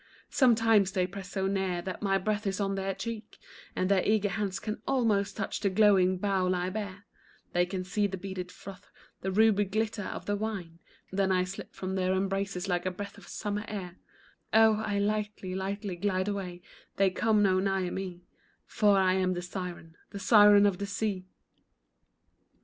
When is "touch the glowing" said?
5.37-6.17